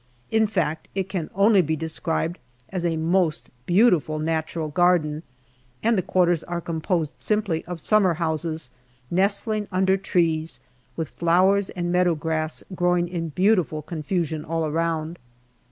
In 0.31 0.47
fact, 0.47 0.87
it 0.95 1.09
can 1.09 1.29
only 1.35 1.61
be 1.61 1.75
described 1.75 2.39
as 2.69 2.83
a 2.83 2.97
most 2.97 3.51
beautiful 3.67 4.17
natural 4.17 4.67
garden, 4.67 5.21
and 5.83 5.95
the 5.95 6.01
quarters 6.01 6.43
are 6.45 6.59
composed 6.59 7.13
simply 7.19 7.63
of 7.65 7.79
summer 7.79 8.15
houses 8.15 8.71
nestling 9.11 9.67
under 9.71 9.97
trees, 9.97 10.59
with 10.95 11.09
flowers 11.11 11.69
and 11.69 11.91
meadow 11.91 12.15
grass 12.15 12.63
growing 12.73 13.07
in 13.07 13.29
beautiful 13.29 13.83
confusion 13.83 14.43
all 14.43 14.65
around. 14.65 15.19